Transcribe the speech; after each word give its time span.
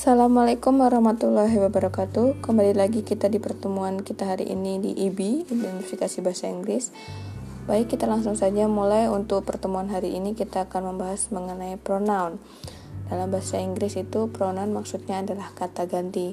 Assalamualaikum 0.00 0.80
warahmatullahi 0.80 1.60
wabarakatuh. 1.60 2.40
Kembali 2.40 2.72
lagi 2.72 3.04
kita 3.04 3.28
di 3.28 3.36
pertemuan 3.36 4.00
kita 4.00 4.32
hari 4.32 4.48
ini 4.48 4.80
di 4.80 4.96
IB 4.96 5.44
Identifikasi 5.44 6.24
Bahasa 6.24 6.48
Inggris. 6.48 6.88
Baik 7.68 7.92
kita 7.92 8.08
langsung 8.08 8.32
saja 8.32 8.64
mulai. 8.64 9.12
Untuk 9.12 9.44
pertemuan 9.44 9.92
hari 9.92 10.16
ini 10.16 10.32
kita 10.32 10.64
akan 10.72 10.96
membahas 10.96 11.28
mengenai 11.28 11.76
pronoun. 11.76 12.40
Dalam 13.12 13.28
bahasa 13.28 13.60
Inggris 13.60 13.92
itu 14.00 14.32
pronoun 14.32 14.72
maksudnya 14.72 15.20
adalah 15.20 15.52
kata 15.52 15.84
ganti. 15.84 16.32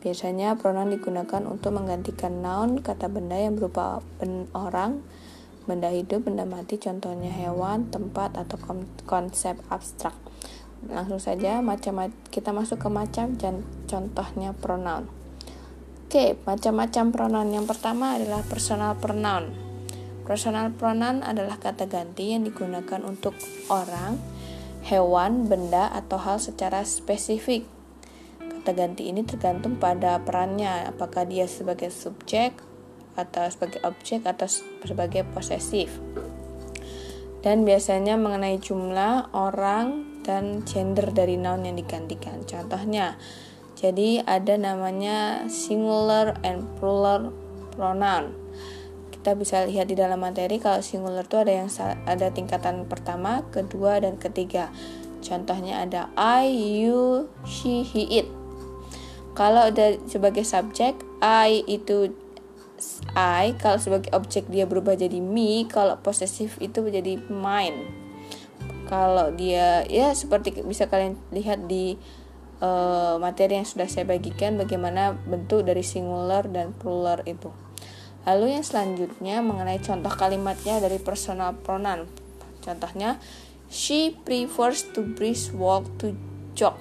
Biasanya 0.00 0.56
pronoun 0.56 0.96
digunakan 0.96 1.44
untuk 1.44 1.76
menggantikan 1.76 2.40
noun 2.40 2.80
kata 2.80 3.12
benda 3.12 3.36
yang 3.36 3.60
berupa 3.60 4.00
ben 4.24 4.48
orang 4.56 5.04
Benda 5.62 5.94
hidup, 5.94 6.26
benda 6.26 6.42
mati, 6.42 6.74
contohnya 6.74 7.30
hewan, 7.30 7.86
tempat, 7.86 8.34
atau 8.34 8.58
konsep 9.06 9.54
abstrak 9.70 10.21
langsung 10.90 11.22
saja 11.22 11.62
macam 11.62 12.10
kita 12.32 12.50
masuk 12.50 12.82
ke 12.82 12.88
macam 12.90 13.38
dan 13.38 13.62
contohnya 13.86 14.56
pronoun. 14.58 15.06
Oke, 16.12 16.36
macam-macam 16.44 17.04
pronoun. 17.08 17.48
Yang 17.56 17.66
pertama 17.72 18.20
adalah 18.20 18.44
personal 18.44 19.00
pronoun. 19.00 19.48
Personal 20.28 20.68
pronoun 20.76 21.24
adalah 21.24 21.56
kata 21.56 21.88
ganti 21.88 22.36
yang 22.36 22.44
digunakan 22.44 23.00
untuk 23.00 23.32
orang, 23.72 24.20
hewan, 24.84 25.48
benda, 25.48 25.88
atau 25.88 26.20
hal 26.20 26.36
secara 26.36 26.84
spesifik. 26.84 27.64
Kata 28.36 28.76
ganti 28.76 29.08
ini 29.08 29.24
tergantung 29.24 29.80
pada 29.80 30.20
perannya, 30.20 30.84
apakah 30.92 31.24
dia 31.24 31.48
sebagai 31.48 31.88
subjek 31.88 32.60
atau 33.16 33.48
sebagai 33.48 33.80
objek 33.80 34.28
atau 34.28 34.46
sebagai 34.84 35.24
posesif. 35.32 35.96
Dan 37.40 37.64
biasanya 37.64 38.20
mengenai 38.20 38.60
jumlah 38.60 39.32
orang, 39.32 40.11
dan 40.22 40.62
gender 40.62 41.10
dari 41.10 41.38
noun 41.38 41.66
yang 41.66 41.76
digantikan. 41.78 42.42
Contohnya, 42.46 43.18
jadi 43.78 44.22
ada 44.22 44.54
namanya 44.54 45.50
singular 45.50 46.38
and 46.46 46.62
plural 46.78 47.34
pronoun. 47.74 48.34
Kita 49.10 49.34
bisa 49.38 49.66
lihat 49.66 49.90
di 49.90 49.98
dalam 49.98 50.18
materi 50.18 50.58
kalau 50.58 50.82
singular 50.82 51.26
itu 51.26 51.38
ada 51.38 51.52
yang 51.52 51.70
ada 52.06 52.26
tingkatan 52.30 52.86
pertama, 52.86 53.46
kedua 53.50 54.02
dan 54.02 54.18
ketiga. 54.18 54.70
Contohnya 55.22 55.86
ada 55.86 56.10
I, 56.18 56.50
you, 56.82 57.30
she, 57.46 57.86
he, 57.86 58.22
it. 58.22 58.26
Kalau 59.38 59.70
ada 59.70 59.98
sebagai 60.10 60.42
subjek, 60.42 60.98
I 61.22 61.62
itu 61.70 62.10
I, 63.14 63.54
kalau 63.62 63.78
sebagai 63.78 64.10
objek 64.10 64.50
dia 64.50 64.66
berubah 64.66 64.98
jadi 64.98 65.22
me, 65.22 65.70
kalau 65.70 65.94
posesif 66.02 66.58
itu 66.58 66.82
menjadi 66.82 67.22
mine 67.30 68.01
kalau 68.92 69.32
dia 69.32 69.88
ya 69.88 70.12
seperti 70.12 70.60
bisa 70.68 70.84
kalian 70.84 71.16
lihat 71.32 71.64
di 71.64 71.96
uh, 72.60 73.16
materi 73.16 73.56
yang 73.56 73.64
sudah 73.64 73.88
saya 73.88 74.04
bagikan 74.04 74.60
bagaimana 74.60 75.16
bentuk 75.16 75.64
dari 75.64 75.80
singular 75.80 76.44
dan 76.44 76.76
plural 76.76 77.24
itu. 77.24 77.48
Lalu 78.28 78.60
yang 78.60 78.60
selanjutnya 78.60 79.40
mengenai 79.40 79.80
contoh 79.80 80.12
kalimatnya 80.12 80.76
dari 80.76 81.00
personal 81.00 81.56
pronoun. 81.56 82.04
Contohnya 82.60 83.16
she 83.72 84.12
prefers 84.28 84.84
to 84.92 85.00
brisk 85.00 85.56
walk 85.56 85.88
to 85.96 86.12
jog. 86.52 86.76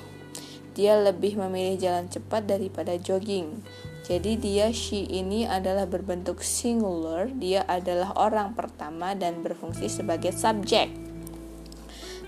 Dia 0.75 0.99
lebih 0.99 1.39
memilih 1.39 1.79
jalan 1.79 2.11
cepat 2.11 2.43
daripada 2.43 2.91
jogging. 2.99 3.63
Jadi 4.03 4.35
dia 4.35 4.67
she 4.75 5.07
ini 5.07 5.47
adalah 5.47 5.87
berbentuk 5.87 6.43
singular, 6.43 7.31
dia 7.31 7.63
adalah 7.63 8.11
orang 8.19 8.51
pertama 8.51 9.15
dan 9.15 9.39
berfungsi 9.39 9.87
sebagai 9.87 10.35
subjek. 10.35 11.10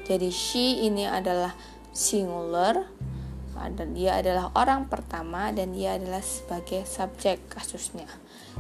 Jadi 0.04 0.30
she 0.30 0.84
ini 0.84 1.08
adalah 1.08 1.56
singular 1.96 2.92
dan 3.72 3.96
dia 3.96 4.20
adalah 4.20 4.52
orang 4.60 4.92
pertama 4.92 5.56
dan 5.56 5.72
dia 5.72 5.96
adalah 5.96 6.20
sebagai 6.20 6.84
subjek 6.84 7.48
kasusnya. 7.48 8.10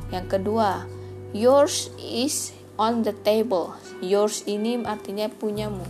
Yang 0.07 0.39
kedua, 0.39 0.87
yours 1.35 1.91
is 1.99 2.55
on 2.79 3.03
the 3.03 3.11
table. 3.11 3.75
Yours 3.99 4.47
ini 4.47 4.79
artinya 4.87 5.27
punyamu. 5.27 5.83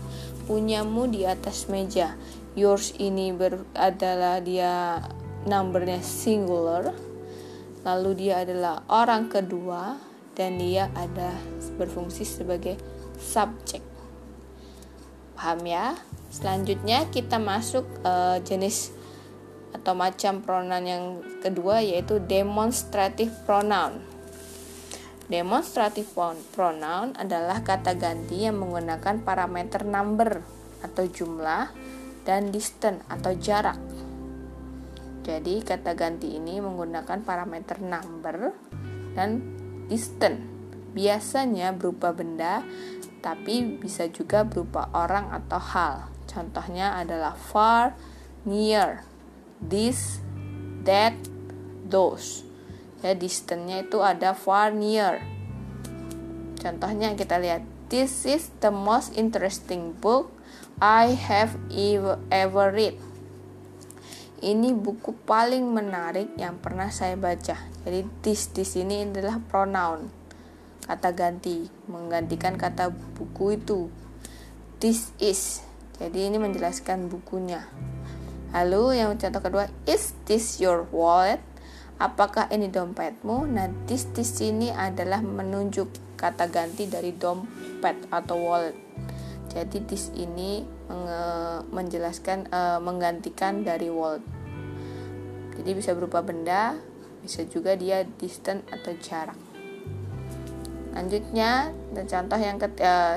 Punyamu 0.50 1.06
di 1.14 1.30
atas 1.30 1.70
meja. 1.70 2.18
Yours 2.58 2.98
ini 2.98 3.30
ber, 3.30 3.62
adalah 3.78 4.42
dia 4.42 4.98
numbernya 5.46 6.02
singular. 6.02 6.90
Lalu 7.86 8.12
dia 8.18 8.42
adalah 8.42 8.82
orang 8.90 9.30
kedua 9.30 10.02
dan 10.34 10.58
dia 10.58 10.90
ada 10.98 11.38
berfungsi 11.78 12.26
sebagai 12.26 12.80
subjek 13.22 13.93
paham 15.44 15.68
ya. 15.68 16.00
Selanjutnya 16.32 17.12
kita 17.12 17.36
masuk 17.36 17.84
uh, 18.08 18.40
jenis 18.48 18.96
atau 19.76 19.92
macam 19.92 20.40
pronoun 20.40 20.88
yang 20.88 21.06
kedua 21.44 21.84
yaitu 21.84 22.24
demonstrative 22.24 23.36
pronoun. 23.44 24.00
Demonstrative 25.28 26.08
pronoun 26.56 27.12
adalah 27.20 27.60
kata 27.60 28.00
ganti 28.00 28.48
yang 28.48 28.56
menggunakan 28.56 29.20
parameter 29.20 29.84
number 29.84 30.40
atau 30.80 31.04
jumlah 31.12 31.76
dan 32.24 32.48
distance 32.48 33.04
atau 33.12 33.36
jarak. 33.36 33.84
Jadi 35.28 35.60
kata 35.60 35.92
ganti 35.92 36.40
ini 36.40 36.64
menggunakan 36.64 37.20
parameter 37.20 37.84
number 37.84 38.56
dan 39.12 39.44
distance. 39.92 40.40
Biasanya 40.96 41.76
berupa 41.76 42.16
benda 42.16 42.64
tapi 43.24 43.80
bisa 43.80 44.12
juga 44.12 44.44
berupa 44.44 44.92
orang 44.92 45.32
atau 45.32 45.58
hal. 45.58 46.12
Contohnya 46.28 47.00
adalah 47.00 47.32
far, 47.40 47.96
near, 48.44 49.08
this, 49.64 50.20
that, 50.84 51.16
those. 51.88 52.44
Ya, 53.00 53.16
distance-nya 53.16 53.88
itu 53.88 54.04
ada 54.04 54.36
far, 54.36 54.76
near. 54.76 55.24
Contohnya 56.60 57.16
kita 57.16 57.40
lihat, 57.40 57.64
this 57.88 58.28
is 58.28 58.52
the 58.60 58.72
most 58.72 59.16
interesting 59.16 59.96
book 60.04 60.28
I 60.84 61.16
have 61.16 61.56
ever 62.28 62.76
read. 62.76 63.00
Ini 64.44 64.76
buku 64.76 65.16
paling 65.24 65.72
menarik 65.72 66.36
yang 66.36 66.60
pernah 66.60 66.92
saya 66.92 67.16
baca. 67.16 67.56
Jadi 67.88 68.04
this 68.20 68.52
di 68.52 68.68
sini 68.68 69.08
adalah 69.08 69.40
pronoun 69.40 70.23
kata 70.84 71.16
ganti 71.16 71.68
menggantikan 71.88 72.60
kata 72.60 72.92
buku 72.92 73.58
itu. 73.58 73.88
This 74.84 75.16
is. 75.18 75.64
Jadi 75.98 76.28
ini 76.28 76.38
menjelaskan 76.38 77.08
bukunya. 77.08 77.64
Lalu 78.52 79.02
yang 79.02 79.16
contoh 79.18 79.42
kedua 79.42 79.66
is 79.88 80.14
this 80.28 80.60
your 80.60 80.86
wallet? 80.92 81.40
Apakah 81.98 82.52
ini 82.52 82.68
dompetmu? 82.68 83.48
Nah 83.48 83.72
this 83.88 84.10
di 84.12 84.28
sini 84.28 84.68
adalah 84.70 85.24
menunjuk 85.24 86.20
kata 86.20 86.52
ganti 86.52 86.86
dari 86.92 87.16
dompet 87.16 88.12
atau 88.12 88.38
wallet. 88.38 88.78
Jadi 89.54 89.86
this 89.88 90.12
ini 90.18 90.66
menjelaskan 91.70 92.50
uh, 92.50 92.82
menggantikan 92.84 93.64
dari 93.64 93.88
wallet. 93.88 94.26
Jadi 95.54 95.70
bisa 95.78 95.94
berupa 95.94 96.26
benda 96.26 96.76
bisa 97.24 97.48
juga 97.48 97.80
dia 97.80 98.04
distance 98.20 98.68
atau 98.68 98.92
jarak 99.00 99.53
Selanjutnya, 100.94 101.74
dan 101.98 102.06
contoh 102.06 102.38
yang 102.38 102.62
ketiga, 102.62 102.86
uh, 102.86 103.16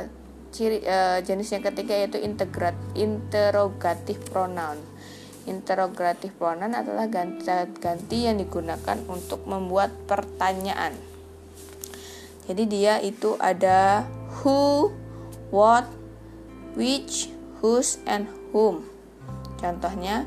ciri 0.48 0.80
uh, 0.80 1.20
jenis 1.20 1.52
yang 1.52 1.60
ketiga 1.60 1.92
yaitu 1.92 2.16
integrat 2.16 2.72
interrogatif 2.96 4.16
pronoun. 4.32 4.80
Interrogatif 5.44 6.32
pronoun 6.40 6.72
adalah 6.72 7.04
ganti, 7.12 7.44
ganti 7.76 8.24
yang 8.24 8.40
digunakan 8.40 8.96
untuk 9.12 9.44
membuat 9.44 9.92
pertanyaan. 10.08 10.96
Jadi 12.48 12.64
dia 12.64 12.96
itu 13.04 13.36
ada 13.36 14.08
who, 14.40 14.88
what, 15.52 15.84
which, 16.80 17.28
whose, 17.60 18.00
and 18.08 18.24
whom. 18.56 18.88
Contohnya, 19.60 20.24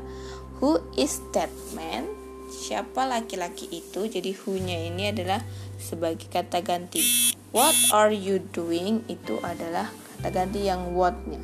who 0.62 0.78
is 0.94 1.18
that 1.34 1.50
man? 1.74 2.06
Siapa 2.46 3.10
laki-laki 3.10 3.66
itu? 3.74 4.06
Jadi 4.06 4.30
who-nya 4.38 4.86
ini 4.86 5.10
adalah 5.10 5.42
sebagai 5.82 6.30
kata 6.30 6.62
ganti. 6.62 7.02
What 7.50 7.74
are 7.90 8.14
you 8.14 8.38
doing 8.38 9.02
itu 9.10 9.42
adalah 9.42 9.90
kata 10.20 10.36
ganti 10.36 10.68
yang 10.68 10.92
what-nya. 10.92 11.40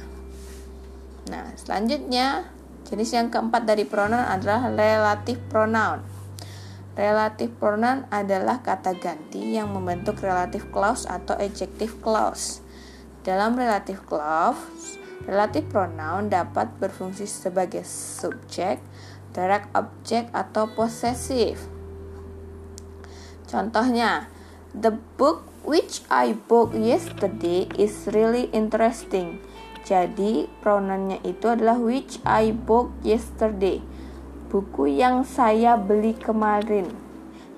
Nah, 1.32 1.48
selanjutnya 1.56 2.44
jenis 2.84 3.10
yang 3.16 3.32
keempat 3.32 3.64
dari 3.64 3.88
pronoun 3.88 4.20
adalah 4.20 4.68
relative 4.68 5.40
pronoun. 5.48 6.04
Relative 6.92 7.50
pronoun 7.56 8.04
adalah 8.12 8.60
kata 8.60 8.94
ganti 9.00 9.56
yang 9.56 9.72
membentuk 9.72 10.20
relative 10.20 10.68
clause 10.68 11.08
atau 11.08 11.34
adjective 11.40 11.98
clause. 12.04 12.60
Dalam 13.24 13.56
relative 13.56 14.04
clause, 14.04 15.00
relative 15.26 15.66
pronoun 15.72 16.30
dapat 16.30 16.70
berfungsi 16.78 17.26
sebagai 17.26 17.82
subjek, 17.88 18.78
direct 19.32 19.72
object 19.74 20.30
atau 20.36 20.68
possessive. 20.70 21.58
Contohnya, 23.50 24.30
the 24.76 24.94
book 25.16 25.55
which 25.66 26.06
I 26.08 26.38
bought 26.46 26.72
yesterday 26.72 27.66
is 27.74 28.06
really 28.14 28.48
interesting. 28.54 29.42
Jadi 29.82 30.46
pronounnya 30.62 31.18
itu 31.26 31.50
adalah 31.50 31.76
which 31.76 32.22
I 32.22 32.54
bought 32.54 32.94
yesterday. 33.02 33.82
buku 34.46 34.88
yang 34.88 35.26
saya 35.26 35.74
beli 35.74 36.14
kemarin. 36.14 36.88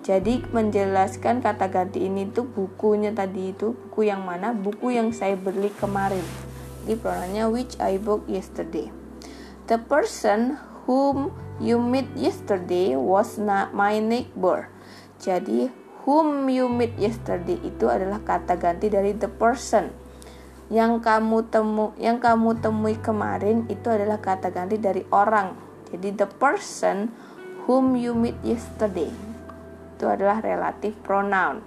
Jadi 0.03 0.41
menjelaskan 0.51 1.45
kata 1.45 1.69
ganti 1.69 2.09
ini 2.09 2.25
tuh 2.33 2.49
bukunya 2.49 3.13
tadi 3.13 3.53
itu 3.53 3.77
buku 3.77 4.09
yang 4.09 4.25
mana? 4.25 4.57
Buku 4.57 4.97
yang 4.97 5.13
saya 5.13 5.37
beli 5.37 5.69
kemarin. 5.77 6.25
Jadi 6.83 6.97
pronounnya 6.97 7.45
which 7.53 7.77
I 7.77 8.01
bought 8.01 8.25
yesterday. 8.25 8.89
The 9.69 9.77
person 9.77 10.57
whom 10.89 11.37
you 11.61 11.77
meet 11.77 12.09
yesterday 12.17 12.97
was 12.97 13.37
not 13.37 13.77
my 13.77 14.01
neighbor. 14.01 14.73
Jadi 15.21 15.69
whom 16.09 16.49
you 16.49 16.73
meet 16.73 16.97
yesterday 16.97 17.61
itu 17.61 17.85
adalah 17.93 18.25
kata 18.25 18.57
ganti 18.57 18.89
dari 18.89 19.13
the 19.13 19.29
person. 19.29 19.93
Yang 20.73 21.05
kamu 21.05 21.53
temu 21.53 21.93
yang 22.01 22.17
kamu 22.17 22.65
temui 22.65 22.97
kemarin 22.97 23.69
itu 23.69 23.93
adalah 23.93 24.17
kata 24.17 24.49
ganti 24.49 24.81
dari 24.81 25.05
orang. 25.13 25.53
Jadi 25.93 26.17
the 26.17 26.29
person 26.41 27.13
whom 27.69 27.93
you 27.93 28.17
meet 28.17 28.41
yesterday 28.41 29.13
itu 29.99 30.07
adalah 30.07 30.39
relative 30.39 30.95
pronoun 31.03 31.59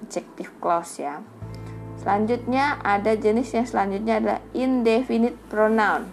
adjective 0.00 0.48
clause 0.56 1.04
ya 1.04 1.20
selanjutnya 2.00 2.80
ada 2.80 3.12
jenis 3.12 3.52
yang 3.52 3.68
selanjutnya 3.68 4.14
adalah 4.24 4.40
indefinite 4.56 5.36
pronoun 5.52 6.08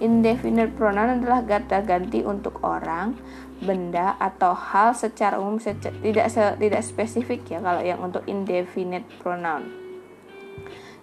indefinite 0.00 0.72
pronoun 0.74 1.20
adalah 1.20 1.44
kata 1.44 1.84
ganti 1.84 2.24
untuk 2.24 2.58
orang 2.64 3.14
benda 3.60 4.16
atau 4.16 4.56
hal 4.56 4.96
secara 4.96 5.36
umum 5.36 5.60
secara, 5.60 5.92
tidak 6.00 6.32
tidak 6.56 6.82
spesifik 6.82 7.44
ya 7.46 7.60
kalau 7.60 7.84
yang 7.84 8.00
untuk 8.00 8.24
indefinite 8.24 9.04
pronoun. 9.20 9.68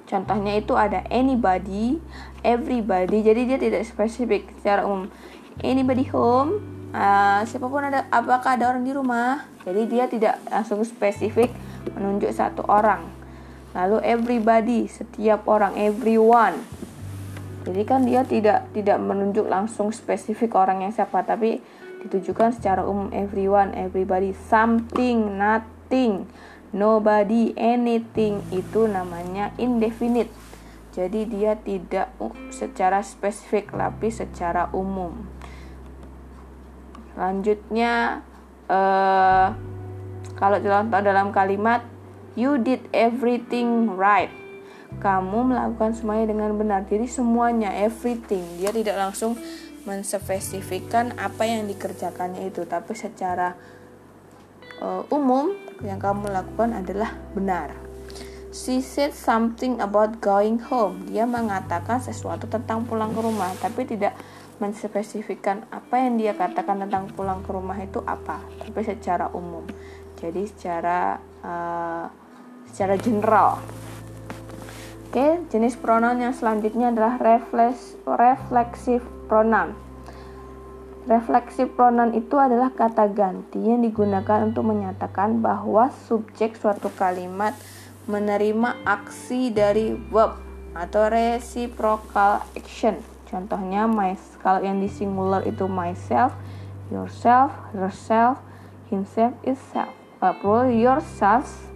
Contohnya 0.10 0.58
itu 0.58 0.74
ada 0.74 1.06
anybody 1.14 2.02
everybody. 2.42 3.22
Jadi 3.22 3.42
dia 3.46 3.58
tidak 3.62 3.86
spesifik 3.86 4.50
secara 4.58 4.84
umum. 4.90 5.14
Anybody 5.62 6.10
home 6.10 6.58
uh, 6.98 7.46
siapa 7.46 7.70
pun 7.70 7.86
ada 7.86 8.10
apakah 8.10 8.58
ada 8.58 8.74
orang 8.74 8.82
di 8.82 8.94
rumah? 8.98 9.46
Jadi 9.62 9.82
dia 9.86 10.10
tidak 10.10 10.42
langsung 10.50 10.82
spesifik 10.82 11.54
menunjuk 11.94 12.34
satu 12.34 12.66
orang. 12.66 13.06
Lalu 13.78 14.02
everybody 14.02 14.90
setiap 14.90 15.46
orang 15.46 15.78
everyone 15.78 16.58
jadi 17.68 17.82
kan 17.84 18.08
dia 18.08 18.24
tidak 18.24 18.72
tidak 18.72 18.98
menunjuk 19.04 19.46
langsung 19.52 19.92
spesifik 19.92 20.56
orang 20.56 20.88
yang 20.88 20.96
siapa 20.96 21.28
tapi 21.28 21.60
ditujukan 22.08 22.56
secara 22.56 22.88
umum 22.88 23.12
everyone 23.12 23.76
everybody 23.76 24.32
something 24.48 25.36
nothing 25.36 26.24
nobody 26.72 27.52
anything 27.60 28.40
itu 28.56 28.88
namanya 28.88 29.52
indefinite 29.60 30.32
jadi 30.96 31.28
dia 31.28 31.54
tidak 31.60 32.10
secara 32.50 33.04
spesifik 33.04 33.76
tapi 33.76 34.10
secara 34.10 34.72
umum 34.72 35.28
Selanjutnya 37.18 38.22
uh, 38.70 39.50
kalau 40.38 40.62
contoh 40.62 41.02
dalam 41.02 41.34
kalimat 41.34 41.82
you 42.38 42.62
did 42.62 42.86
everything 42.94 43.90
right. 43.98 44.30
Kamu 44.98 45.54
melakukan 45.54 45.94
semuanya 45.94 46.34
dengan 46.34 46.58
benar. 46.58 46.82
Jadi 46.90 47.06
semuanya 47.06 47.70
everything. 47.78 48.44
Dia 48.58 48.74
tidak 48.74 48.98
langsung 48.98 49.38
menspesifikkan 49.88 51.16
apa 51.16 51.48
yang 51.48 51.64
dikerjakannya 51.70 52.52
itu, 52.52 52.68
tapi 52.68 52.92
secara 52.92 53.56
uh, 54.84 55.06
umum 55.14 55.56
yang 55.86 56.02
kamu 56.02 56.28
lakukan 56.28 56.76
adalah 56.76 57.16
benar. 57.32 57.72
She 58.52 58.82
said 58.82 59.14
something 59.14 59.78
about 59.80 60.18
going 60.18 60.58
home. 60.58 61.08
Dia 61.08 61.30
mengatakan 61.30 62.02
sesuatu 62.02 62.50
tentang 62.50 62.84
pulang 62.90 63.14
ke 63.14 63.22
rumah, 63.22 63.54
tapi 63.62 63.86
tidak 63.86 64.18
menspesifikkan 64.58 65.70
apa 65.70 66.02
yang 66.02 66.18
dia 66.18 66.34
katakan 66.34 66.82
tentang 66.82 67.14
pulang 67.14 67.46
ke 67.46 67.54
rumah 67.54 67.78
itu 67.78 68.02
apa, 68.02 68.42
tapi 68.58 68.82
secara 68.82 69.30
umum. 69.30 69.62
Jadi 70.18 70.50
secara 70.50 71.22
uh, 71.46 72.10
secara 72.66 72.98
general. 72.98 73.62
Oke, 75.08 75.40
jenis 75.48 75.80
pronoun 75.80 76.20
yang 76.20 76.36
selanjutnya 76.36 76.92
adalah 76.92 77.16
reflex, 77.16 77.96
reflexive 78.04 79.08
pronoun. 79.32 79.72
Reflexive 81.08 81.72
pronoun 81.72 82.12
itu 82.12 82.36
adalah 82.36 82.76
kata 82.76 83.08
ganti 83.16 83.56
yang 83.56 83.88
digunakan 83.88 84.44
untuk 84.44 84.68
menyatakan 84.68 85.40
bahwa 85.40 85.88
subjek 86.12 86.60
suatu 86.60 86.92
kalimat 86.92 87.56
menerima 88.12 88.84
aksi 88.84 89.48
dari 89.48 89.96
verb 89.96 90.36
atau 90.76 91.08
reciprocal 91.08 92.44
action. 92.52 93.00
Contohnya 93.32 93.88
my 93.88 94.12
kalau 94.44 94.60
yang 94.60 94.84
di 94.84 94.92
singular 94.92 95.40
itu 95.48 95.72
myself, 95.72 96.36
yourself, 96.92 97.56
herself, 97.72 98.44
himself, 98.92 99.32
itself. 99.48 99.96
Uh, 100.20 100.36
plural 100.36 100.68
yourselves, 100.68 101.72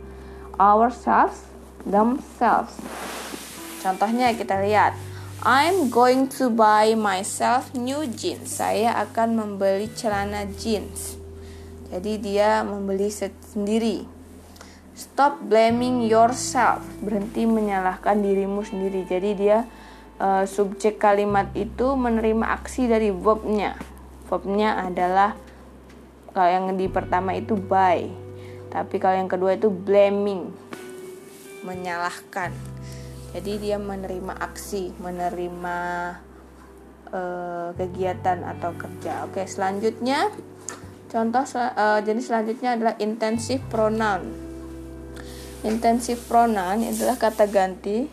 ourselves, 0.60 1.48
themselves. 1.88 2.76
Contohnya 3.82 4.32
kita 4.38 4.62
lihat. 4.62 4.94
I'm 5.42 5.90
going 5.90 6.30
to 6.38 6.54
buy 6.54 6.94
myself 6.94 7.74
new 7.74 8.06
jeans. 8.06 8.62
Saya 8.62 8.94
akan 9.02 9.42
membeli 9.42 9.90
celana 9.90 10.46
jeans. 10.46 11.18
Jadi 11.90 12.22
dia 12.22 12.62
membeli 12.62 13.10
sendiri. 13.10 14.06
Stop 14.94 15.42
blaming 15.50 16.06
yourself. 16.06 16.86
Berhenti 17.02 17.50
menyalahkan 17.50 18.22
dirimu 18.22 18.62
sendiri. 18.62 19.02
Jadi 19.10 19.30
dia 19.34 19.66
uh, 20.22 20.46
subjek 20.46 21.02
kalimat 21.02 21.50
itu 21.58 21.98
menerima 21.98 22.62
aksi 22.62 22.86
dari 22.86 23.10
verbnya. 23.10 23.74
Verbnya 24.30 24.78
adalah 24.78 25.34
kalau 26.32 26.48
yang 26.48 26.66
di 26.78 26.88
pertama 26.88 27.36
itu 27.36 27.58
by, 27.60 28.08
tapi 28.72 28.96
kalau 29.04 29.20
yang 29.20 29.28
kedua 29.28 29.60
itu 29.60 29.68
blaming, 29.68 30.48
menyalahkan. 31.68 32.56
Jadi 33.32 33.64
dia 33.64 33.80
menerima 33.80 34.36
aksi, 34.44 34.92
menerima 35.00 35.78
uh, 37.16 37.70
kegiatan 37.80 38.44
atau 38.44 38.76
kerja. 38.76 39.24
Oke, 39.24 39.48
selanjutnya 39.48 40.28
contoh 41.08 41.44
uh, 41.56 42.00
jenis 42.04 42.28
selanjutnya 42.28 42.76
adalah 42.76 42.96
intensive 43.00 43.64
pronoun. 43.72 44.36
Intensive 45.64 46.20
pronoun 46.28 46.84
adalah 46.84 47.16
kata 47.16 47.48
ganti 47.48 48.10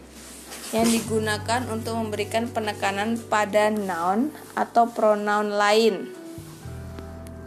yang 0.70 0.84
digunakan 0.84 1.64
untuk 1.72 1.96
memberikan 1.96 2.44
penekanan 2.46 3.16
pada 3.16 3.72
noun 3.72 4.30
atau 4.52 4.86
pronoun 4.92 5.56
lain. 5.56 6.12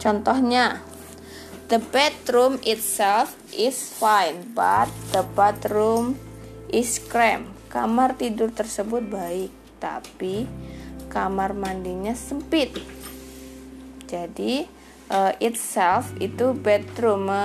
Contohnya, 0.02 0.82
the 1.70 1.78
bedroom 1.78 2.58
itself 2.66 3.38
is 3.54 3.78
fine, 3.94 4.50
but 4.50 4.90
the 5.14 5.22
bathroom 5.38 6.18
is 6.74 6.98
cramped. 6.98 7.61
Kamar 7.72 8.20
tidur 8.20 8.52
tersebut 8.52 9.00
baik, 9.08 9.48
tapi 9.80 10.44
kamar 11.08 11.56
mandinya 11.56 12.12
sempit. 12.12 12.76
Jadi, 14.04 14.68
uh, 15.08 15.32
itself 15.40 16.12
itu 16.20 16.52
bedroom 16.52 17.32
me 17.32 17.44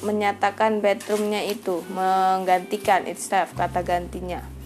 menyatakan 0.00 0.80
bedroomnya 0.80 1.44
itu 1.44 1.84
menggantikan 1.92 3.04
itself 3.04 3.52
kata 3.52 3.84
gantinya 3.84 4.56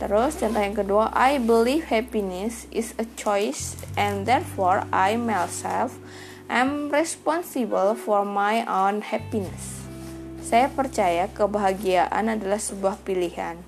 Terus 0.00 0.40
contoh 0.40 0.64
yang 0.64 0.72
kedua, 0.72 1.12
I 1.12 1.36
believe 1.36 1.92
happiness 1.92 2.64
is 2.72 2.96
a 2.96 3.04
choice 3.20 3.76
and 4.00 4.24
therefore 4.24 4.88
I 4.88 5.20
myself 5.20 6.00
am 6.48 6.88
responsible 6.88 7.92
for 7.92 8.24
my 8.24 8.64
own 8.64 9.04
happiness. 9.04 9.84
Saya 10.40 10.72
percaya 10.72 11.28
kebahagiaan 11.28 12.32
adalah 12.32 12.56
sebuah 12.56 12.96
pilihan 13.04 13.60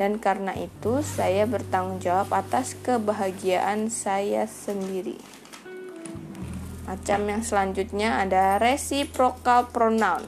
dan 0.00 0.16
karena 0.16 0.56
itu 0.56 1.04
saya 1.04 1.44
bertanggung 1.44 2.00
jawab 2.00 2.32
atas 2.32 2.72
kebahagiaan 2.80 3.92
saya 3.92 4.48
sendiri. 4.48 5.20
Macam 6.88 7.28
yang 7.28 7.44
selanjutnya 7.44 8.16
ada 8.16 8.56
reciprocal 8.56 9.68
pronoun. 9.68 10.24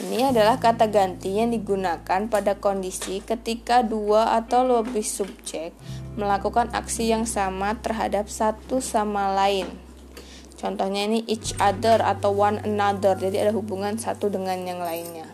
Ini 0.00 0.30
adalah 0.32 0.62
kata 0.62 0.88
ganti 0.88 1.42
yang 1.42 1.52
digunakan 1.52 2.30
pada 2.30 2.56
kondisi 2.56 3.20
ketika 3.20 3.82
dua 3.82 4.38
atau 4.38 4.64
lebih 4.64 5.04
subjek 5.04 5.74
melakukan 6.14 6.70
aksi 6.72 7.10
yang 7.10 7.26
sama 7.26 7.76
terhadap 7.82 8.30
satu 8.30 8.78
sama 8.78 9.34
lain. 9.34 9.68
Contohnya 10.56 11.04
ini 11.04 11.26
each 11.26 11.52
other 11.60 12.00
atau 12.00 12.32
one 12.32 12.62
another, 12.64 13.12
jadi 13.18 13.48
ada 13.48 13.52
hubungan 13.52 14.00
satu 14.00 14.32
dengan 14.32 14.60
yang 14.64 14.80
lainnya. 14.80 15.29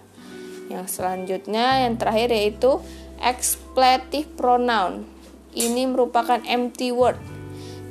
Yang 0.66 0.98
selanjutnya, 0.98 1.86
yang 1.86 1.98
terakhir 1.98 2.34
yaitu 2.34 2.82
expletive 3.22 4.28
pronoun. 4.34 5.06
Ini 5.56 5.88
merupakan 5.88 6.36
empty 6.44 6.92
word, 6.92 7.16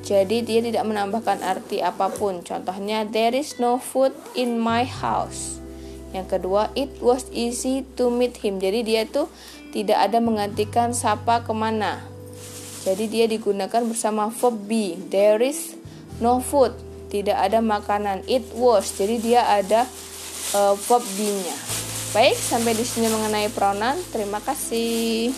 jadi 0.05 0.45
dia 0.45 0.61
tidak 0.61 0.85
menambahkan 0.85 1.41
arti 1.41 1.81
apa 1.81 2.13
pun. 2.13 2.45
Contohnya, 2.45 3.09
there 3.09 3.33
is 3.33 3.57
no 3.57 3.81
food 3.81 4.13
in 4.37 4.61
my 4.61 4.85
house. 4.85 5.57
Yang 6.13 6.37
kedua, 6.37 6.69
it 6.77 6.93
was 7.01 7.25
easy 7.33 7.81
to 7.97 8.13
meet 8.13 8.37
him. 8.45 8.61
Jadi 8.61 8.85
dia 8.85 9.09
tuh 9.09 9.25
tidak 9.73 9.97
ada 9.97 10.21
menggantikan 10.21 10.93
sapa 10.93 11.41
ke 11.41 11.51
mana. 11.57 12.05
Jadi 12.85 13.09
dia 13.09 13.25
digunakan 13.25 13.81
bersama 13.81 14.29
verb 14.29 14.69
be. 14.69 14.93
There 15.09 15.41
is 15.41 15.73
no 16.21 16.37
food. 16.37 16.85
tidak 17.15 17.37
ada 17.37 17.63
makanan 17.63 18.25
it 18.27 18.43
was 18.57 18.91
jadi 18.97 19.15
dia 19.21 19.41
ada 19.47 19.87
uh, 20.51 20.75
verb 20.75 21.03
be-nya 21.15 21.55
baik 22.15 22.39
sampai 22.39 22.71
di 22.71 22.87
sini 22.87 23.11
mengenai 23.11 23.51
pronoun 23.51 23.99
terima 24.15 24.39
kasih 24.39 25.35